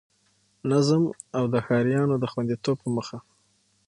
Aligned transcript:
نظم 0.71 1.03
او 1.37 1.43
د 1.53 1.55
ښاريانو 1.65 2.15
د 2.19 2.25
خوندیتوب 2.31 2.77
په 2.81 2.89
موخه 2.95 3.17